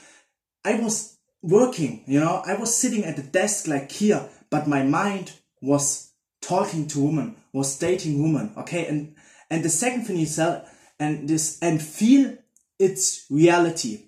I 0.63 0.75
was 0.75 1.17
working, 1.41 2.05
you 2.07 2.21
know, 2.21 2.41
I 2.45 2.55
was 2.55 2.73
sitting 2.73 3.03
at 3.03 3.17
the 3.17 3.23
desk 3.23 3.67
like 3.67 3.91
here, 3.91 4.29
but 4.49 4.65
my 4.65 4.83
mind 4.83 5.33
was 5.61 6.13
talking 6.41 6.87
to 6.87 7.01
women, 7.01 7.35
was 7.51 7.77
dating 7.77 8.23
women. 8.23 8.53
Okay. 8.59 8.87
And, 8.87 9.15
and 9.49 9.61
the 9.61 9.69
second 9.69 10.05
thing 10.05 10.19
is 10.19 10.37
that, 10.37 10.67
and 11.01 11.27
this, 11.27 11.59
and 11.61 11.81
feel 11.81 12.37
its 12.83 13.25
reality. 13.29 14.03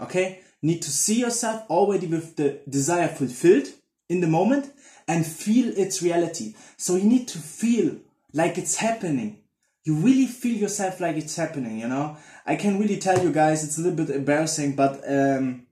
Okay? 0.00 0.40
Need 0.62 0.82
to 0.82 0.90
see 0.90 1.20
yourself 1.20 1.64
already 1.70 2.06
with 2.06 2.36
the 2.36 2.60
desire 2.68 3.08
fulfilled 3.08 3.68
in 4.08 4.20
the 4.20 4.26
moment 4.26 4.72
and 5.08 5.26
feel 5.26 5.76
its 5.76 6.02
reality. 6.02 6.54
So 6.76 6.96
you 6.96 7.04
need 7.04 7.28
to 7.28 7.38
feel 7.38 7.96
like 8.32 8.58
it's 8.58 8.76
happening. 8.76 9.38
You 9.84 9.94
really 9.94 10.26
feel 10.26 10.56
yourself 10.56 11.00
like 11.00 11.16
it's 11.16 11.36
happening, 11.36 11.78
you 11.78 11.88
know? 11.88 12.16
I 12.44 12.56
can 12.56 12.78
really 12.78 12.98
tell 12.98 13.22
you 13.22 13.32
guys, 13.32 13.64
it's 13.64 13.78
a 13.78 13.80
little 13.80 14.04
bit 14.04 14.14
embarrassing, 14.14 14.76
but 14.76 15.00
um, 15.08 15.66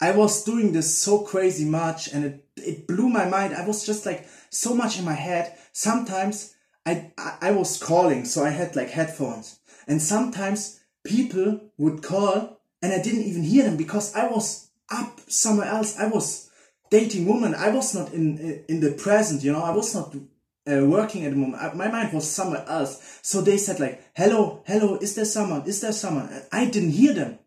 I 0.00 0.12
was 0.12 0.44
doing 0.44 0.72
this 0.72 0.96
so 0.96 1.20
crazy 1.20 1.64
much 1.64 2.12
and 2.12 2.24
it, 2.24 2.44
it 2.56 2.86
blew 2.86 3.08
my 3.08 3.26
mind. 3.26 3.54
I 3.54 3.66
was 3.66 3.84
just 3.84 4.06
like 4.06 4.26
so 4.50 4.74
much 4.74 4.98
in 4.98 5.04
my 5.04 5.14
head. 5.14 5.58
Sometimes 5.72 6.54
I, 6.86 7.10
I, 7.18 7.36
I 7.42 7.50
was 7.50 7.82
calling, 7.82 8.24
so 8.24 8.44
I 8.44 8.50
had 8.50 8.76
like 8.76 8.90
headphones. 8.90 9.58
And 9.86 10.00
sometimes 10.00 10.79
people 11.04 11.60
would 11.78 12.02
call 12.02 12.60
and 12.82 12.92
I 12.92 13.02
didn't 13.02 13.24
even 13.24 13.42
hear 13.42 13.64
them 13.64 13.76
because 13.76 14.14
I 14.14 14.26
was 14.26 14.70
up 14.90 15.20
somewhere 15.28 15.68
else. 15.68 15.98
I 15.98 16.08
was 16.08 16.50
dating 16.90 17.26
women. 17.26 17.54
I 17.54 17.70
was 17.70 17.94
not 17.94 18.12
in, 18.12 18.64
in 18.68 18.80
the 18.80 18.92
present, 18.92 19.44
you 19.44 19.52
know, 19.52 19.62
I 19.62 19.70
was 19.70 19.94
not 19.94 20.14
uh, 20.14 20.84
working 20.84 21.24
at 21.24 21.30
the 21.30 21.36
moment. 21.36 21.76
My 21.76 21.88
mind 21.88 22.12
was 22.12 22.30
somewhere 22.30 22.64
else. 22.66 23.20
So 23.22 23.40
they 23.40 23.56
said 23.56 23.80
like, 23.80 24.02
hello, 24.14 24.62
hello, 24.66 24.96
is 24.96 25.14
there 25.14 25.24
someone? 25.24 25.62
Is 25.66 25.80
there 25.80 25.92
someone? 25.92 26.28
And 26.28 26.44
I 26.52 26.66
didn't 26.66 26.90
hear 26.90 27.14
them. 27.14 27.38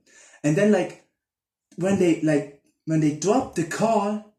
And 0.44 0.56
then 0.56 0.72
like, 0.72 1.06
when 1.78 2.00
they 2.00 2.22
like, 2.22 2.62
when 2.86 3.00
they 3.00 3.16
dropped 3.16 3.56
the 3.56 3.64
call, 3.64 4.34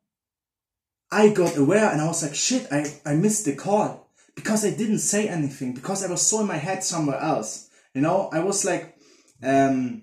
I 1.10 1.28
got 1.28 1.56
aware 1.56 1.90
and 1.90 2.00
I 2.00 2.06
was 2.06 2.22
like, 2.22 2.34
shit, 2.34 2.66
I, 2.72 2.86
I 3.06 3.14
missed 3.14 3.44
the 3.44 3.54
call 3.54 4.08
because 4.34 4.64
I 4.64 4.70
didn't 4.70 4.98
say 4.98 5.28
anything 5.28 5.72
because 5.72 6.04
I 6.04 6.10
was 6.10 6.22
so 6.22 6.40
in 6.40 6.46
my 6.46 6.56
head 6.56 6.82
somewhere 6.82 7.18
else. 7.18 7.68
You 7.94 8.00
know, 8.00 8.28
I 8.32 8.40
was 8.40 8.64
like, 8.64 8.93
um, 9.42 10.02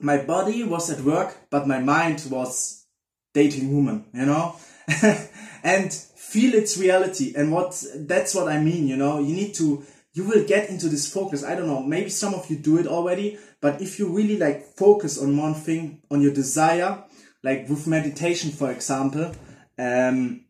my 0.00 0.18
body 0.18 0.64
was 0.64 0.90
at 0.90 1.00
work, 1.00 1.36
but 1.50 1.66
my 1.66 1.80
mind 1.80 2.26
was 2.30 2.86
dating 3.34 3.74
woman, 3.74 4.06
you 4.14 4.26
know, 4.26 4.56
and 5.62 5.92
feel 5.92 6.54
its 6.54 6.78
reality. 6.78 7.34
And 7.36 7.52
what, 7.52 7.82
that's 7.94 8.34
what 8.34 8.48
I 8.48 8.58
mean, 8.58 8.88
you 8.88 8.96
know, 8.96 9.20
you 9.20 9.34
need 9.34 9.54
to, 9.54 9.84
you 10.12 10.24
will 10.24 10.44
get 10.46 10.70
into 10.70 10.88
this 10.88 11.12
focus. 11.12 11.44
I 11.44 11.54
don't 11.54 11.66
know, 11.66 11.82
maybe 11.82 12.10
some 12.10 12.34
of 12.34 12.50
you 12.50 12.56
do 12.56 12.78
it 12.78 12.86
already, 12.86 13.38
but 13.60 13.80
if 13.82 13.98
you 13.98 14.08
really 14.08 14.38
like 14.38 14.64
focus 14.64 15.20
on 15.20 15.36
one 15.36 15.54
thing, 15.54 16.02
on 16.10 16.20
your 16.20 16.32
desire, 16.32 17.04
like 17.42 17.68
with 17.68 17.86
meditation, 17.86 18.50
for 18.50 18.70
example, 18.70 19.32
um, 19.78 20.44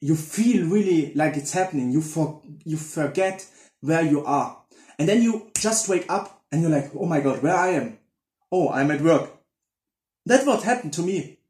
you 0.00 0.16
feel 0.16 0.66
really 0.66 1.14
like 1.14 1.36
it's 1.36 1.52
happening. 1.52 1.90
You 1.90 2.02
for, 2.02 2.42
you 2.64 2.76
forget 2.76 3.46
where 3.80 4.02
you 4.02 4.24
are. 4.24 4.62
And 4.98 5.08
then 5.08 5.22
you 5.22 5.50
just 5.58 5.88
wake 5.88 6.06
up 6.08 6.43
and 6.54 6.62
you're 6.62 6.70
like, 6.70 6.92
oh 6.96 7.04
my 7.04 7.18
God, 7.18 7.42
where 7.42 7.56
I 7.56 7.70
am. 7.70 7.98
Oh, 8.52 8.68
I'm 8.70 8.92
at 8.92 9.00
work. 9.00 9.28
That's 10.24 10.46
what 10.46 10.62
happened 10.62 10.92
to 10.92 11.02
me. 11.02 11.40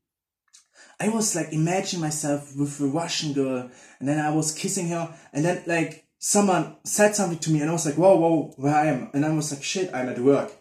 I 0.99 1.11
was 1.11 1.37
like 1.37 1.53
imagining 1.53 2.01
myself 2.01 2.57
with 2.57 2.81
a 2.81 2.87
Russian 2.87 3.35
girl 3.35 3.71
and 4.01 4.09
then 4.09 4.19
I 4.19 4.31
was 4.31 4.55
kissing 4.55 4.89
her 4.89 5.15
and 5.35 5.45
then 5.45 5.63
like 5.67 6.07
someone 6.19 6.77
said 6.85 7.15
something 7.15 7.39
to 7.41 7.51
me 7.51 7.61
and 7.61 7.69
I 7.69 7.75
was 7.75 7.85
like, 7.85 7.97
whoa, 7.97 8.17
whoa, 8.17 8.55
where 8.57 8.75
I 8.75 8.87
am. 8.87 9.11
And 9.13 9.27
I 9.27 9.35
was 9.35 9.53
like, 9.53 9.63
shit, 9.63 9.95
I'm 9.95 10.09
at 10.09 10.19
work. 10.19 10.53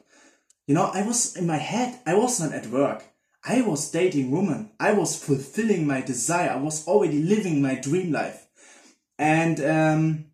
You 0.68 0.76
know, 0.76 0.92
I 0.94 1.04
was 1.04 1.38
in 1.38 1.48
my 1.48 1.58
head, 1.58 2.00
I 2.06 2.16
was 2.16 2.42
not 2.42 2.52
at 2.52 2.68
work. 2.68 3.02
I 3.46 3.62
was 3.62 3.92
dating 3.92 4.32
women. 4.32 4.72
I 4.78 4.92
was 4.92 5.22
fulfilling 5.22 5.88
my 5.88 6.02
desire. 6.02 6.50
I 6.50 6.58
was 6.58 6.86
already 6.86 7.24
living 7.24 7.62
my 7.62 7.76
dream 7.76 8.12
life. 8.12 8.46
And 9.18 9.62
um, 9.62 10.26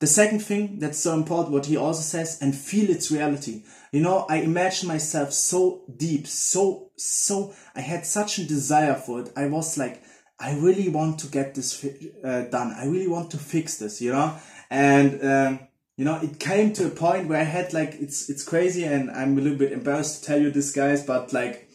the 0.00 0.06
second 0.06 0.40
thing 0.40 0.78
that's 0.78 0.98
so 0.98 1.14
important, 1.14 1.52
what 1.52 1.66
he 1.66 1.76
also 1.76 2.02
says, 2.02 2.40
and 2.40 2.54
feel 2.54 2.88
its 2.88 3.10
reality. 3.10 3.64
You 3.90 4.00
know, 4.00 4.26
I 4.28 4.36
imagine 4.36 4.86
myself 4.88 5.32
so 5.32 5.82
deep, 5.96 6.26
so, 6.26 6.90
so, 6.96 7.54
I 7.74 7.80
had 7.80 8.06
such 8.06 8.38
a 8.38 8.44
desire 8.44 8.94
for 8.94 9.20
it. 9.20 9.32
I 9.36 9.46
was 9.46 9.76
like, 9.76 10.02
I 10.38 10.54
really 10.56 10.88
want 10.88 11.18
to 11.20 11.26
get 11.26 11.54
this 11.54 11.84
uh, 12.24 12.42
done. 12.42 12.72
I 12.76 12.86
really 12.86 13.08
want 13.08 13.32
to 13.32 13.38
fix 13.38 13.78
this, 13.78 14.00
you 14.00 14.12
know? 14.12 14.36
And, 14.70 15.24
um, 15.24 15.60
you 15.96 16.04
know, 16.04 16.20
it 16.22 16.38
came 16.38 16.72
to 16.74 16.86
a 16.86 16.90
point 16.90 17.26
where 17.26 17.40
I 17.40 17.44
had 17.44 17.72
like, 17.72 17.94
it's, 17.94 18.30
it's 18.30 18.44
crazy 18.44 18.84
and 18.84 19.10
I'm 19.10 19.36
a 19.36 19.40
little 19.40 19.58
bit 19.58 19.72
embarrassed 19.72 20.22
to 20.22 20.26
tell 20.28 20.40
you 20.40 20.52
this 20.52 20.70
guys, 20.70 21.04
but 21.04 21.32
like, 21.32 21.68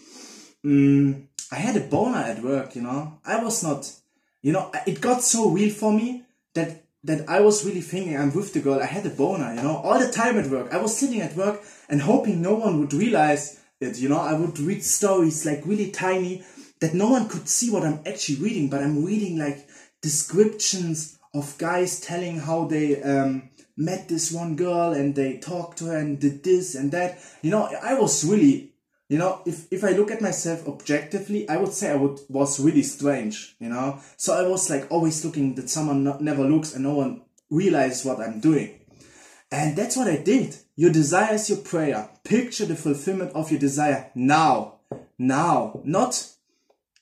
mm, 0.63 1.27
I 1.51 1.55
had 1.55 1.75
a 1.75 1.81
boner 1.81 2.19
at 2.19 2.41
work, 2.41 2.75
you 2.75 2.83
know. 2.83 3.19
I 3.25 3.43
was 3.43 3.63
not, 3.63 3.91
you 4.41 4.53
know, 4.53 4.71
it 4.87 5.01
got 5.01 5.23
so 5.23 5.49
real 5.49 5.71
for 5.73 5.91
me 5.91 6.23
that 6.53 6.82
that 7.03 7.27
I 7.29 7.41
was 7.41 7.65
really 7.65 7.81
thinking 7.81 8.17
I'm 8.17 8.33
with 8.33 8.53
the 8.53 8.61
girl. 8.61 8.81
I 8.81 8.85
had 8.85 9.05
a 9.05 9.09
boner, 9.09 9.53
you 9.53 9.61
know, 9.61 9.77
all 9.77 9.99
the 9.99 10.11
time 10.11 10.37
at 10.37 10.49
work. 10.49 10.73
I 10.73 10.77
was 10.77 10.97
sitting 10.97 11.21
at 11.21 11.35
work 11.35 11.61
and 11.89 12.01
hoping 12.01 12.41
no 12.41 12.55
one 12.55 12.79
would 12.79 12.93
realize 12.93 13.59
it, 13.81 13.99
you 13.99 14.09
know. 14.09 14.19
I 14.19 14.33
would 14.33 14.57
read 14.59 14.83
stories 14.83 15.45
like 15.45 15.65
really 15.65 15.91
tiny 15.91 16.43
that 16.79 16.93
no 16.93 17.09
one 17.09 17.27
could 17.27 17.49
see 17.49 17.69
what 17.69 17.83
I'm 17.83 18.01
actually 18.05 18.39
reading, 18.39 18.69
but 18.69 18.81
I'm 18.81 19.03
reading 19.03 19.37
like 19.37 19.67
descriptions 20.01 21.17
of 21.33 21.57
guys 21.57 21.99
telling 21.99 22.39
how 22.39 22.65
they 22.65 23.01
um, 23.01 23.49
met 23.75 24.07
this 24.07 24.31
one 24.31 24.55
girl 24.55 24.93
and 24.93 25.15
they 25.15 25.37
talked 25.37 25.79
to 25.79 25.85
her 25.85 25.97
and 25.97 26.19
did 26.19 26.43
this 26.43 26.75
and 26.75 26.91
that. 26.91 27.19
You 27.41 27.51
know, 27.51 27.69
I 27.81 27.95
was 27.95 28.23
really 28.23 28.72
you 29.13 29.19
know, 29.19 29.43
if, 29.45 29.71
if 29.71 29.83
I 29.83 29.91
look 29.91 30.09
at 30.09 30.23
myself 30.23 30.67
objectively, 30.67 31.47
I 31.47 31.57
would 31.57 31.71
say 31.71 31.91
I 31.91 31.95
would, 31.97 32.19
was 32.29 32.59
really 32.59 32.81
strange, 32.81 33.55
you 33.59 33.69
know? 33.69 33.99
So 34.17 34.33
I 34.33 34.47
was 34.47 34.67
like 34.71 34.91
always 34.91 35.23
looking 35.23 35.53
that 35.53 35.69
someone 35.69 36.03
not, 36.03 36.19
never 36.19 36.43
looks 36.43 36.73
and 36.73 36.83
no 36.83 36.95
one 36.95 37.21
realizes 37.51 38.03
what 38.03 38.19
I'm 38.19 38.39
doing. 38.39 38.79
And 39.51 39.75
that's 39.75 39.95
what 39.95 40.07
I 40.07 40.17
did. 40.17 40.57
Your 40.75 40.91
desire 40.91 41.35
is 41.35 41.47
your 41.47 41.59
prayer. 41.59 42.09
Picture 42.23 42.65
the 42.65 42.75
fulfillment 42.75 43.33
of 43.33 43.51
your 43.51 43.59
desire 43.59 44.09
now. 44.15 44.79
Now. 45.19 45.81
Not 45.83 46.29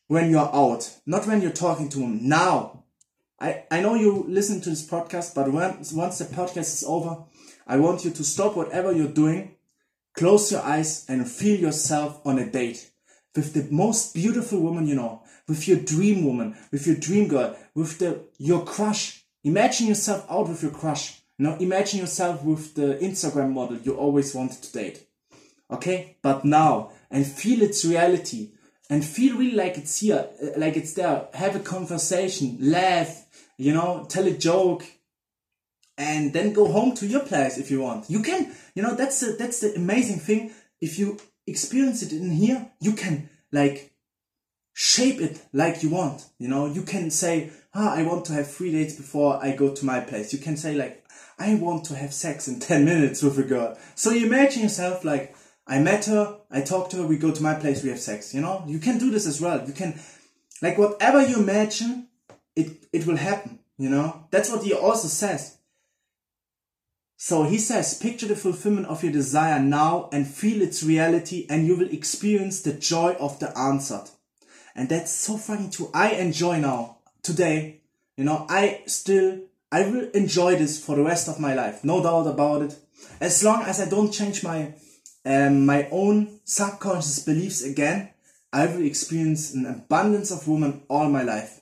when 0.08 0.30
you're 0.30 0.54
out. 0.54 0.94
Not 1.06 1.26
when 1.28 1.42
you're 1.42 1.52
talking 1.52 1.88
to 1.92 2.00
him. 2.00 2.28
Now. 2.28 2.84
I, 3.40 3.64
I 3.72 3.80
know 3.80 3.96
you 3.96 4.26
listen 4.28 4.60
to 4.60 4.70
this 4.70 4.86
podcast, 4.86 5.34
but 5.34 5.50
once, 5.50 5.94
once 5.94 6.20
the 6.20 6.26
podcast 6.26 6.74
is 6.74 6.84
over, 6.86 7.24
I 7.66 7.78
want 7.78 8.04
you 8.04 8.12
to 8.12 8.24
stop 8.26 8.58
whatever 8.58 8.92
you're 8.92 9.08
doing 9.08 9.56
Close 10.14 10.52
your 10.52 10.62
eyes 10.62 11.06
and 11.08 11.30
feel 11.30 11.60
yourself 11.60 12.22
on 12.26 12.38
a 12.40 12.50
date 12.50 12.92
with 13.36 13.54
the 13.54 13.68
most 13.74 14.14
beautiful 14.14 14.60
woman 14.60 14.88
you 14.88 14.96
know, 14.96 15.24
with 15.48 15.68
your 15.68 15.78
dream 15.80 16.26
woman, 16.26 16.58
with 16.72 16.86
your 16.86 16.96
dream 16.96 17.28
girl, 17.28 17.56
with 17.74 18.00
the 18.00 18.22
your 18.38 18.64
crush. 18.66 19.24
Imagine 19.44 19.88
yourself 19.88 20.26
out 20.30 20.50
with 20.50 20.62
your 20.62 20.72
crush. 20.72 21.22
Now 21.40 21.56
imagine 21.56 22.00
yourself 22.00 22.44
with 22.44 22.76
the 22.76 22.98
Instagram 23.02 23.54
model 23.54 23.78
you 23.78 23.96
always 23.96 24.36
wanted 24.36 24.62
to 24.62 24.72
date. 24.72 25.08
Okay? 25.70 26.18
But 26.22 26.46
now 26.46 26.92
and 27.10 27.26
feel 27.26 27.62
its 27.62 27.84
reality 27.86 28.52
and 28.90 29.04
feel 29.04 29.38
really 29.38 29.56
like 29.56 29.78
it's 29.78 30.00
here, 30.00 30.28
like 30.58 30.76
it's 30.76 30.94
there. 30.94 31.28
Have 31.34 31.56
a 31.56 31.60
conversation, 31.60 32.58
laugh, 32.60 33.26
you 33.58 33.74
know, 33.74 34.06
tell 34.10 34.28
a 34.28 34.32
joke, 34.32 34.84
and 35.98 36.34
then 36.34 36.54
go 36.54 36.72
home 36.72 36.96
to 36.96 37.06
your 37.06 37.22
place 37.22 37.58
if 37.58 37.70
you 37.70 37.82
want. 37.82 38.10
You 38.10 38.22
can, 38.22 38.54
you 38.76 38.84
know, 38.84 38.96
that's 38.96 39.20
the, 39.20 39.36
that's 39.38 39.60
the 39.60 39.76
amazing 39.76 40.20
thing. 40.20 40.52
If 40.80 40.98
you 40.98 41.20
experience 41.46 42.02
it 42.02 42.12
in 42.14 42.32
here, 42.32 42.72
you 42.80 42.94
can 42.94 43.30
like 43.52 43.94
shape 44.74 45.20
it 45.20 45.42
like 45.54 45.84
you 45.84 45.90
want. 45.90 46.26
You 46.40 46.48
know, 46.48 46.66
you 46.66 46.82
can 46.82 47.12
say, 47.12 47.52
ah, 47.74 47.94
I 47.96 48.04
want 48.04 48.26
to 48.26 48.34
have 48.34 48.50
three 48.50 48.72
dates 48.72 48.96
before 48.96 49.44
I 49.44 49.56
go 49.56 49.74
to 49.74 49.86
my 49.86 50.00
place. 50.00 50.34
You 50.34 50.40
can 50.40 50.58
say 50.58 50.74
like, 50.74 51.06
I 51.38 51.56
want 51.56 51.86
to 51.86 51.96
have 51.96 52.14
sex 52.14 52.48
in 52.48 52.60
10 52.60 52.86
minutes 52.86 53.22
with 53.22 53.38
a 53.38 53.44
girl. 53.44 53.78
So 53.96 54.12
you 54.12 54.28
imagine 54.28 54.64
yourself 54.64 55.04
like, 55.04 55.36
I 55.68 55.80
met 55.80 56.06
her, 56.06 56.40
I 56.50 56.62
talk 56.62 56.90
to 56.90 56.98
her, 56.98 57.08
we 57.08 57.18
go 57.18 57.32
to 57.32 57.44
my 57.44 57.54
place, 57.54 57.84
we 57.84 57.90
have 57.90 58.00
sex. 58.00 58.34
You 58.34 58.42
know, 58.42 58.64
you 58.68 58.80
can 58.80 58.98
do 58.98 59.12
this 59.12 59.26
as 59.26 59.40
well. 59.40 59.66
You 59.66 59.74
can, 59.74 60.00
like 60.62 60.78
whatever 60.78 61.26
you 61.26 61.38
imagine, 61.38 62.08
it, 62.56 62.86
it 62.92 63.06
will 63.08 63.18
happen. 63.18 63.60
You 63.78 63.90
know, 63.90 64.28
that's 64.32 64.50
what 64.50 64.64
he 64.64 64.74
also 64.74 65.08
says. 65.08 65.58
So 67.24 67.44
he 67.44 67.60
says, 67.60 68.00
picture 68.00 68.26
the 68.26 68.36
fulfillment 68.36 68.88
of 68.88 69.04
your 69.04 69.14
desire 69.14 69.60
now 69.60 70.10
and 70.12 70.28
feel 70.28 70.60
its 70.60 70.82
reality 70.82 71.46
and 71.52 71.68
you 71.68 71.76
will 71.76 71.92
experience 71.92 72.62
the 72.62 72.74
joy 72.74 73.16
of 73.20 73.38
the 73.38 73.56
answered. 73.56 74.10
And 74.76 74.90
that's 74.90 75.12
so 75.12 75.38
funny 75.38 75.70
too. 75.70 75.92
I 75.94 76.14
enjoy 76.14 76.60
now, 76.60 76.98
today, 77.22 77.82
you 78.18 78.24
know, 78.24 78.48
I 78.50 78.82
still, 78.88 79.40
I 79.72 79.84
will 79.84 80.10
enjoy 80.16 80.56
this 80.56 80.84
for 80.84 80.96
the 80.96 81.04
rest 81.04 81.30
of 81.30 81.40
my 81.40 81.54
life. 81.54 81.84
No 81.84 82.02
doubt 82.02 82.26
about 82.26 82.64
it. 82.64 82.76
As 83.20 83.44
long 83.44 83.66
as 83.66 83.80
I 83.80 83.88
don't 83.88 84.12
change 84.12 84.44
my, 84.44 84.74
um, 85.24 85.64
my 85.64 85.88
own 85.92 86.40
subconscious 86.44 87.20
beliefs 87.20 87.62
again, 87.62 88.10
I 88.52 88.66
will 88.66 88.84
experience 88.84 89.54
an 89.54 89.68
abundance 89.68 90.32
of 90.32 90.48
women 90.48 90.82
all 90.90 91.08
my 91.08 91.22
life 91.22 91.61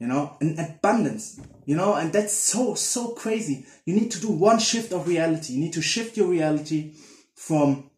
you 0.00 0.06
know, 0.06 0.36
an 0.40 0.58
abundance, 0.58 1.38
you 1.66 1.76
know, 1.76 1.94
and 1.94 2.10
that's 2.12 2.32
so, 2.32 2.74
so 2.74 3.08
crazy. 3.08 3.66
You 3.84 3.94
need 3.94 4.10
to 4.12 4.20
do 4.20 4.30
one 4.30 4.58
shift 4.58 4.92
of 4.92 5.06
reality. 5.06 5.52
You 5.52 5.60
need 5.60 5.74
to 5.74 5.82
shift 5.82 6.16
your 6.16 6.26
reality 6.26 6.94
from 7.34 7.90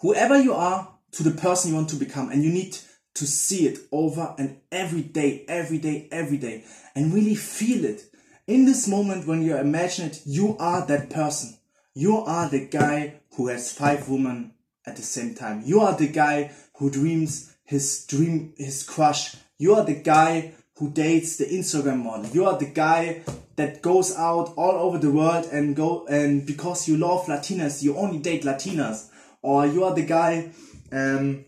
whoever 0.00 0.40
you 0.40 0.54
are 0.54 0.88
to 1.12 1.22
the 1.22 1.30
person 1.30 1.70
you 1.70 1.76
want 1.76 1.90
to 1.90 1.96
become. 1.96 2.30
And 2.30 2.42
you 2.42 2.50
need 2.50 2.78
to 3.14 3.26
see 3.26 3.68
it 3.68 3.78
over 3.92 4.34
and 4.38 4.56
every 4.72 5.02
day, 5.02 5.44
every 5.48 5.76
day, 5.76 6.08
every 6.10 6.38
day, 6.38 6.64
and 6.94 7.12
really 7.12 7.34
feel 7.34 7.84
it. 7.84 8.04
In 8.46 8.64
this 8.64 8.88
moment 8.88 9.26
when 9.26 9.42
you 9.42 9.56
imagine 9.56 10.06
it, 10.06 10.22
you 10.24 10.56
are 10.58 10.86
that 10.86 11.10
person. 11.10 11.58
You 11.94 12.16
are 12.18 12.48
the 12.48 12.66
guy 12.66 13.20
who 13.36 13.48
has 13.48 13.70
five 13.70 14.08
women 14.08 14.54
at 14.86 14.96
the 14.96 15.02
same 15.02 15.34
time. 15.34 15.62
You 15.66 15.80
are 15.80 15.94
the 15.94 16.08
guy 16.08 16.52
who 16.76 16.90
dreams 16.90 17.54
his 17.64 18.06
dream, 18.06 18.54
his 18.56 18.82
crush. 18.82 19.36
You 19.58 19.74
are 19.74 19.84
the 19.84 19.94
guy 19.94 20.54
who 20.76 20.90
dates 20.90 21.36
the 21.36 21.44
Instagram 21.44 22.02
model. 22.02 22.26
You 22.30 22.46
are 22.46 22.58
the 22.58 22.66
guy 22.66 23.22
that 23.56 23.82
goes 23.82 24.16
out 24.16 24.54
all 24.56 24.76
over 24.76 24.98
the 24.98 25.10
world 25.10 25.46
and 25.52 25.76
go 25.76 26.06
and 26.06 26.46
because 26.46 26.88
you 26.88 26.96
love 26.96 27.26
Latinas, 27.26 27.82
you 27.82 27.96
only 27.96 28.18
date 28.18 28.42
Latinas. 28.42 29.08
Or 29.42 29.66
you 29.66 29.84
are 29.84 29.94
the 29.94 30.06
guy 30.06 30.52
um, 30.92 31.44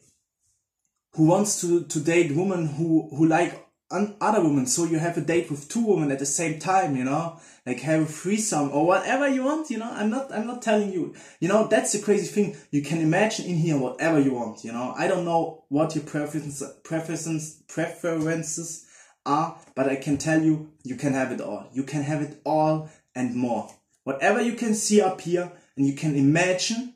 who 1.12 1.26
wants 1.26 1.60
to, 1.60 1.84
to 1.84 2.00
date 2.00 2.34
women 2.34 2.66
who, 2.66 3.08
who 3.16 3.26
like 3.26 3.64
other 3.90 4.42
women. 4.42 4.66
So 4.66 4.84
you 4.84 4.98
have 4.98 5.16
a 5.16 5.20
date 5.20 5.50
with 5.50 5.68
two 5.68 5.86
women 5.86 6.10
at 6.10 6.18
the 6.18 6.26
same 6.26 6.58
time, 6.58 6.96
you 6.96 7.04
know, 7.04 7.38
like 7.64 7.80
have 7.80 8.02
a 8.02 8.06
threesome 8.06 8.70
or 8.72 8.84
whatever 8.84 9.28
you 9.28 9.44
want, 9.44 9.70
you 9.70 9.78
know. 9.78 9.90
I'm 9.90 10.10
not, 10.10 10.32
I'm 10.32 10.46
not 10.46 10.62
telling 10.62 10.92
you, 10.92 11.14
you 11.38 11.48
know, 11.48 11.68
that's 11.68 11.92
the 11.92 12.00
crazy 12.00 12.26
thing. 12.26 12.56
You 12.72 12.82
can 12.82 13.00
imagine 13.00 13.46
in 13.46 13.56
here 13.56 13.78
whatever 13.78 14.18
you 14.18 14.34
want, 14.34 14.64
you 14.64 14.72
know. 14.72 14.92
I 14.96 15.06
don't 15.06 15.24
know 15.24 15.64
what 15.68 15.94
your 15.94 16.04
preferences, 16.04 16.68
preferences, 16.82 17.62
preferences 17.68 18.86
are, 19.26 19.58
but 19.74 19.88
I 19.88 19.96
can 19.96 20.18
tell 20.18 20.42
you, 20.42 20.70
you 20.82 20.96
can 20.96 21.14
have 21.14 21.32
it 21.32 21.40
all. 21.40 21.68
You 21.72 21.82
can 21.82 22.02
have 22.02 22.22
it 22.22 22.40
all 22.44 22.90
and 23.14 23.34
more. 23.34 23.72
Whatever 24.04 24.42
you 24.42 24.54
can 24.54 24.74
see 24.74 25.00
up 25.00 25.20
here 25.20 25.50
and 25.76 25.86
you 25.86 25.94
can 25.94 26.16
imagine 26.16 26.94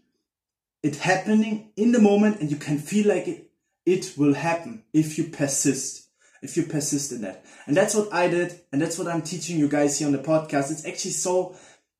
it 0.82 0.96
happening 0.96 1.70
in 1.76 1.92
the 1.92 2.00
moment 2.00 2.40
and 2.40 2.50
you 2.50 2.56
can 2.56 2.78
feel 2.78 3.08
like 3.08 3.26
it, 3.26 3.50
it 3.86 4.14
will 4.16 4.34
happen 4.34 4.84
if 4.92 5.18
you 5.18 5.24
persist 5.24 6.08
if 6.42 6.56
you 6.56 6.64
persist 6.64 7.12
in 7.12 7.22
that. 7.22 7.44
And 7.66 7.76
that's 7.76 7.94
what 7.94 8.12
I 8.12 8.28
did, 8.28 8.60
and 8.72 8.80
that's 8.80 8.98
what 8.98 9.08
I'm 9.08 9.22
teaching 9.22 9.58
you 9.58 9.68
guys 9.68 9.98
here 9.98 10.06
on 10.06 10.12
the 10.12 10.18
podcast. 10.18 10.70
It's 10.70 10.86
actually 10.86 11.12
so 11.12 11.56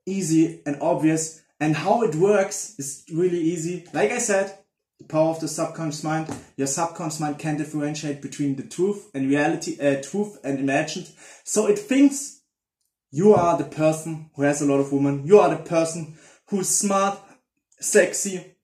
easy 0.06 0.60
and 0.64 0.80
obvious, 0.80 1.42
and 1.60 1.76
how 1.76 2.02
it 2.02 2.14
works 2.14 2.78
is 2.78 3.04
really 3.12 3.40
easy. 3.40 3.86
Like 3.92 4.12
I 4.12 4.18
said, 4.18 4.56
the 4.98 5.04
power 5.04 5.30
of 5.30 5.40
the 5.40 5.48
subconscious 5.48 6.04
mind. 6.04 6.34
Your 6.56 6.66
subconscious 6.66 7.20
mind 7.20 7.38
can 7.38 7.56
differentiate 7.56 8.20
between 8.20 8.56
the 8.56 8.64
truth 8.64 9.10
and 9.14 9.28
reality, 9.28 9.78
uh, 9.80 10.02
truth 10.02 10.38
and 10.44 10.58
imagined. 10.58 11.08
So 11.44 11.66
it 11.66 11.78
thinks 11.78 12.40
you 13.10 13.34
are 13.34 13.56
the 13.56 13.64
person 13.64 14.30
who 14.34 14.42
has 14.42 14.60
a 14.60 14.66
lot 14.66 14.80
of 14.80 14.92
women. 14.92 15.26
You 15.26 15.38
are 15.38 15.50
the 15.50 15.62
person 15.62 16.18
who's 16.48 16.68
smart, 16.68 17.18
sexy, 17.80 18.54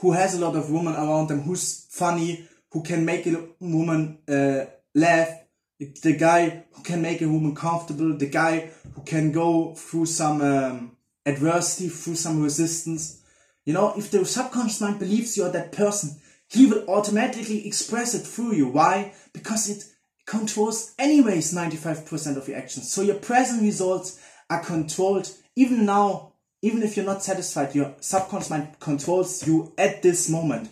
who 0.00 0.12
has 0.12 0.34
a 0.34 0.40
lot 0.40 0.56
of 0.56 0.70
women 0.70 0.94
around 0.94 1.28
them, 1.28 1.42
who's 1.42 1.86
funny, 1.90 2.48
who 2.70 2.82
can 2.82 3.04
make 3.04 3.26
a 3.26 3.44
woman 3.60 4.18
uh, 4.28 4.64
laugh, 4.94 5.30
the 5.78 6.16
guy 6.16 6.64
who 6.72 6.82
can 6.82 7.02
make 7.02 7.20
a 7.20 7.28
woman 7.28 7.54
comfortable, 7.54 8.16
the 8.16 8.28
guy 8.28 8.70
who 8.94 9.02
can 9.02 9.32
go 9.32 9.74
through 9.74 10.06
some 10.06 10.40
um, 10.40 10.96
adversity, 11.26 11.88
through 11.88 12.14
some 12.14 12.42
resistance. 12.42 13.21
You 13.64 13.72
know, 13.74 13.94
if 13.96 14.10
the 14.10 14.24
subconscious 14.24 14.80
mind 14.80 14.98
believes 14.98 15.36
you're 15.36 15.50
that 15.50 15.72
person, 15.72 16.20
he 16.48 16.66
will 16.66 16.88
automatically 16.88 17.66
express 17.66 18.14
it 18.14 18.26
through 18.26 18.54
you. 18.54 18.68
Why? 18.68 19.14
Because 19.32 19.70
it 19.70 19.84
controls 20.26 20.94
anyways 20.98 21.54
95% 21.54 22.36
of 22.36 22.48
your 22.48 22.58
actions. 22.58 22.90
So 22.90 23.02
your 23.02 23.16
present 23.16 23.62
results 23.62 24.20
are 24.50 24.62
controlled 24.62 25.30
even 25.56 25.84
now, 25.84 26.32
even 26.62 26.82
if 26.82 26.96
you're 26.96 27.06
not 27.06 27.22
satisfied, 27.22 27.74
your 27.74 27.94
subconscious 28.00 28.50
mind 28.50 28.78
controls 28.80 29.46
you 29.46 29.72
at 29.76 30.02
this 30.02 30.28
moment. 30.28 30.70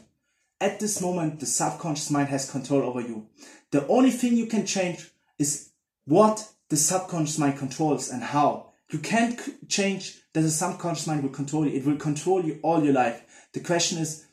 At 0.61 0.79
this 0.79 1.01
moment, 1.01 1.41
the 1.41 1.47
subconscious 1.47 2.11
mind 2.11 2.29
has 2.29 2.51
control 2.51 2.83
over 2.83 3.01
you. 3.01 3.27
The 3.71 3.87
only 3.87 4.11
thing 4.11 4.37
you 4.37 4.47
can 4.47 4.67
change 4.67 5.11
is 5.39 5.71
what 6.05 6.51
the 6.69 6.77
subconscious 6.77 7.39
mind 7.39 7.59
controls 7.59 8.11
and 8.11 8.23
how. 8.23 8.73
You 8.91 8.99
can't 8.99 9.69
change 9.69 10.20
that 10.33 10.43
the 10.43 10.51
subconscious 10.51 11.07
mind 11.07 11.23
will 11.23 11.31
control 11.31 11.67
you. 11.67 11.77
It 11.77 11.85
will 11.85 11.97
control 11.97 12.45
you 12.45 12.59
all 12.63 12.85
your 12.85 12.95
life. 12.95 13.23
The 13.53 13.61
question 13.61 13.99
is, 13.99 14.27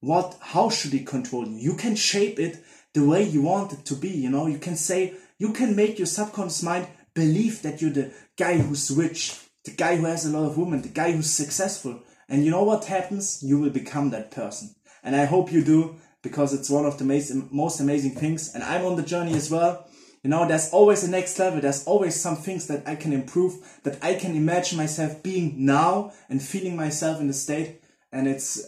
what, 0.00 0.36
how 0.40 0.70
should 0.70 0.94
it 0.94 1.06
control 1.06 1.46
you? 1.46 1.56
You 1.56 1.74
can 1.74 1.94
shape 1.94 2.38
it 2.38 2.62
the 2.94 3.06
way 3.06 3.22
you 3.22 3.42
want 3.42 3.72
it 3.72 3.84
to 3.86 3.94
be. 3.94 4.08
You 4.08 4.30
know, 4.30 4.46
you 4.46 4.58
can 4.58 4.76
say, 4.76 5.14
you 5.38 5.52
can 5.52 5.76
make 5.76 5.98
your 5.98 6.06
subconscious 6.06 6.62
mind 6.62 6.88
believe 7.14 7.62
that 7.62 7.80
you're 7.80 7.90
the 7.90 8.12
guy 8.36 8.58
who's 8.58 8.90
rich, 8.90 9.38
the 9.64 9.70
guy 9.72 9.96
who 9.96 10.06
has 10.06 10.24
a 10.24 10.30
lot 10.30 10.46
of 10.46 10.56
women, 10.56 10.82
the 10.82 10.88
guy 10.88 11.12
who's 11.12 11.30
successful. 11.30 12.02
And 12.28 12.44
you 12.44 12.50
know 12.50 12.64
what 12.64 12.84
happens? 12.84 13.42
You 13.42 13.58
will 13.58 13.70
become 13.70 14.10
that 14.10 14.30
person. 14.30 14.74
And 15.02 15.16
I 15.16 15.24
hope 15.24 15.52
you 15.52 15.64
do 15.64 15.96
because 16.22 16.52
it's 16.52 16.70
one 16.70 16.84
of 16.84 16.98
the 16.98 17.48
most 17.50 17.80
amazing 17.80 18.12
things. 18.12 18.54
And 18.54 18.62
I'm 18.62 18.84
on 18.84 18.96
the 18.96 19.02
journey 19.02 19.34
as 19.34 19.50
well. 19.50 19.86
You 20.22 20.30
know, 20.30 20.46
there's 20.46 20.70
always 20.70 21.02
a 21.02 21.10
next 21.10 21.38
level. 21.38 21.60
There's 21.60 21.84
always 21.84 22.20
some 22.20 22.36
things 22.36 22.66
that 22.66 22.86
I 22.86 22.94
can 22.94 23.12
improve, 23.12 23.80
that 23.84 24.02
I 24.04 24.14
can 24.14 24.36
imagine 24.36 24.76
myself 24.76 25.22
being 25.22 25.64
now 25.64 26.12
and 26.28 26.42
feeling 26.42 26.76
myself 26.76 27.20
in 27.20 27.26
the 27.26 27.32
state. 27.32 27.80
And 28.12 28.28
it's 28.28 28.66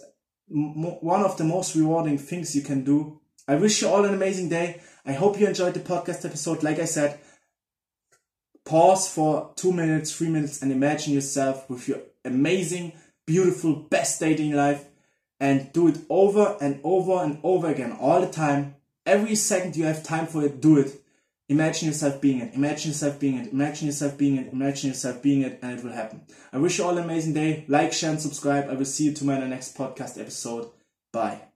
one 0.49 1.23
of 1.23 1.37
the 1.37 1.45
most 1.45 1.75
rewarding 1.75 2.19
things 2.19 2.57
you 2.57 2.63
can 2.63 2.85
do. 2.85 3.21
I 3.47 3.57
wish 3.57 3.83
you 3.83 3.89
all 3.89 4.05
an 4.05 4.15
amazing 4.15 4.49
day. 4.49 4.81
I 5.05 5.13
hope 5.13 5.39
you 5.39 5.47
enjoyed 5.47 5.75
the 5.75 5.81
podcast 5.81 6.25
episode. 6.25 6.63
Like 6.63 6.79
I 6.79 6.87
said, 6.87 7.21
pause 8.65 9.09
for 9.09 9.53
two 9.57 9.73
minutes, 9.73 10.17
three 10.17 10.29
minutes, 10.29 10.63
and 10.63 10.73
imagine 10.73 11.13
yourself 11.13 11.69
with 11.69 11.89
your 11.89 11.99
amazing, 12.25 12.93
beautiful, 13.27 13.75
best 13.75 14.21
dating 14.21 14.53
life 14.53 14.87
and 15.41 15.73
do 15.73 15.89
it 15.89 15.99
over 16.09 16.57
and 16.61 16.81
over 16.85 17.23
and 17.23 17.41
over 17.43 17.69
again 17.69 17.97
all 18.01 18.21
the 18.21 18.31
time. 18.31 18.77
Every 19.05 19.35
second 19.35 19.77
you 19.77 19.85
have 19.85 20.05
time 20.05 20.29
for 20.29 20.45
it, 20.45 20.61
do 20.61 20.79
it. 20.79 21.02
Imagine 21.53 21.89
yourself 21.89 22.19
being 22.19 22.41
it. 22.41 22.55
Imagine 22.55 22.93
yourself 22.93 23.21
being 23.21 23.37
it. 23.37 23.53
Imagine 23.53 23.87
yourself 23.87 24.17
being 24.17 24.37
it. 24.37 24.53
Imagine 24.53 24.89
yourself 24.89 25.23
being 25.23 25.43
it, 25.43 25.59
and 25.61 25.79
it 25.79 25.85
will 25.85 25.93
happen. 25.93 26.23
I 26.51 26.57
wish 26.57 26.79
you 26.79 26.85
all 26.85 26.97
an 26.97 27.05
amazing 27.05 27.35
day. 27.35 27.67
Like, 27.69 27.93
share, 27.93 28.11
and 28.11 28.21
subscribe. 28.21 28.71
I 28.71 28.75
will 28.75 28.87
see 28.87 29.05
you 29.05 29.13
tomorrow 29.13 29.43
in 29.43 29.51
the 29.51 29.55
next 29.55 29.77
podcast 29.77 30.19
episode. 30.19 30.71
Bye. 31.13 31.52